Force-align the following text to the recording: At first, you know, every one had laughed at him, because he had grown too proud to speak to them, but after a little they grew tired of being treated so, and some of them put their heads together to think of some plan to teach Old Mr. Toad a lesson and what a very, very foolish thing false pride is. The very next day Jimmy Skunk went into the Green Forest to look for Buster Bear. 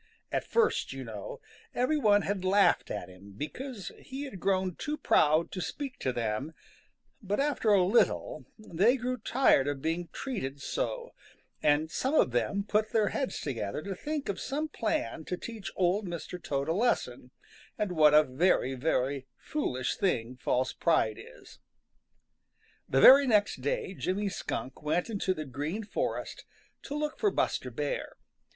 At 0.31 0.43
first, 0.47 0.93
you 0.93 1.03
know, 1.03 1.41
every 1.75 1.99
one 1.99 2.23
had 2.23 2.43
laughed 2.43 2.89
at 2.89 3.07
him, 3.07 3.33
because 3.33 3.91
he 3.99 4.23
had 4.23 4.39
grown 4.39 4.73
too 4.73 4.97
proud 4.97 5.51
to 5.51 5.61
speak 5.61 5.99
to 5.99 6.11
them, 6.11 6.53
but 7.21 7.39
after 7.39 7.69
a 7.71 7.83
little 7.83 8.45
they 8.57 8.97
grew 8.97 9.17
tired 9.17 9.67
of 9.67 9.83
being 9.83 10.09
treated 10.11 10.59
so, 10.59 11.11
and 11.61 11.91
some 11.91 12.15
of 12.15 12.31
them 12.31 12.63
put 12.63 12.89
their 12.91 13.09
heads 13.09 13.39
together 13.41 13.83
to 13.83 13.93
think 13.93 14.27
of 14.27 14.39
some 14.39 14.69
plan 14.69 15.23
to 15.25 15.37
teach 15.37 15.71
Old 15.75 16.07
Mr. 16.07 16.41
Toad 16.41 16.67
a 16.67 16.73
lesson 16.73 17.29
and 17.77 17.91
what 17.91 18.15
a 18.15 18.23
very, 18.23 18.73
very 18.73 19.27
foolish 19.37 19.97
thing 19.97 20.35
false 20.35 20.73
pride 20.73 21.19
is. 21.19 21.59
The 22.89 23.01
very 23.01 23.27
next 23.27 23.61
day 23.61 23.93
Jimmy 23.93 24.29
Skunk 24.29 24.81
went 24.81 25.11
into 25.11 25.35
the 25.35 25.45
Green 25.45 25.83
Forest 25.83 26.43
to 26.85 26.95
look 26.95 27.19
for 27.19 27.29
Buster 27.29 27.69
Bear. 27.69 28.15